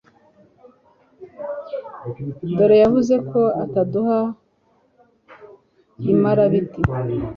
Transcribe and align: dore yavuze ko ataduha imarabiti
dore 2.55 2.77
yavuze 2.83 3.15
ko 3.29 3.41
ataduha 3.63 4.19
imarabiti 6.11 6.81